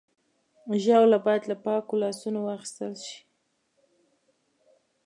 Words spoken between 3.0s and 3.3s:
شي.